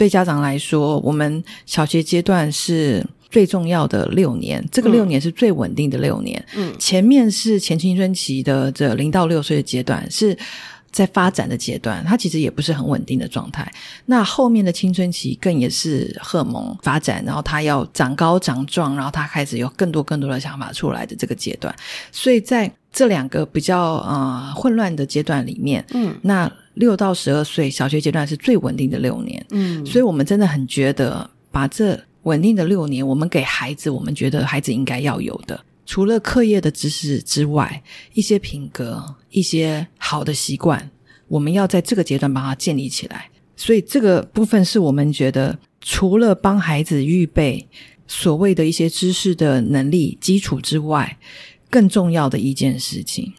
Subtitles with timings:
[0.00, 6.42] 对家长来说，我们小学阶段是最重要的六年，这个六年是最稳定的六年。
[6.56, 10.34] 嗯前面是前青春期的这零到六岁的阶段是。
[10.90, 13.70] 在发展的阶段，它其实也不是很稳定的状态。
[14.06, 21.74] 那后面的青春期更也是荷尔蒙发展，然后他要长高长壮，然后他开始有更多更多的想法出来的这个阶段。
[22.10, 29.44] 所以在这两个比较呃混乱的阶段里面，嗯那六到十二岁小学阶段是最稳定的六年。
[29.50, 37.82] 嗯，所以我们真的很觉得，把这稳定的六年，我们给孩子，我们觉得孩子应该要有的，除了课业的知识之外，
[38.12, 40.90] 一些品格、一些好的习惯，
[41.28, 43.30] 我们要在这个阶段把它建立起来。
[43.54, 47.68] 所以这个部分是我们觉得，除了帮孩子预备
[48.08, 51.16] 所谓的一些知识的能力基础之外，
[51.70, 53.34] 更重要的一件事情。